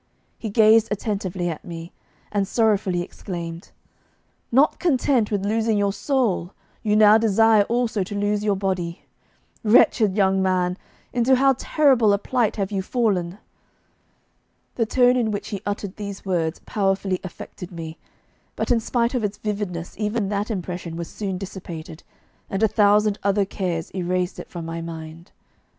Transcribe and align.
He 0.39 0.49
gazed 0.49 0.87
attentively 0.89 1.47
at 1.47 1.63
me, 1.63 1.91
and 2.31 2.47
sorrowfully 2.47 3.03
exclaimed: 3.03 3.69
'Not 4.51 4.79
content 4.79 5.29
with 5.29 5.45
losing 5.45 5.77
your 5.77 5.93
soul, 5.93 6.55
you 6.81 6.95
now 6.95 7.19
desire 7.19 7.65
also 7.65 8.03
to 8.05 8.15
lose 8.15 8.43
your 8.43 8.55
body. 8.55 9.05
Wretched 9.63 10.15
young 10.15 10.41
man, 10.41 10.75
into 11.13 11.35
how 11.35 11.53
terrible 11.55 12.13
a 12.13 12.17
plight 12.17 12.55
have 12.55 12.71
you 12.71 12.81
fallen!' 12.81 13.37
The 14.73 14.87
tone 14.87 15.17
in 15.17 15.29
which 15.29 15.49
he 15.49 15.61
uttered 15.67 15.97
these 15.97 16.25
words 16.25 16.61
powerfully 16.65 17.19
affected 17.23 17.71
me, 17.71 17.99
but 18.55 18.71
in 18.71 18.79
spite 18.79 19.13
of 19.13 19.23
its 19.23 19.37
vividness 19.37 19.93
even 19.99 20.29
that 20.29 20.49
impression 20.49 20.95
was 20.95 21.09
soon 21.09 21.37
dissipated, 21.37 22.01
and 22.49 22.63
a 22.63 22.67
thousand 22.67 23.19
other 23.21 23.45
cares 23.45 23.91
erased 23.93 24.39
it 24.39 24.49
from 24.49 24.65
my 24.65 24.81
mind. 24.81 25.31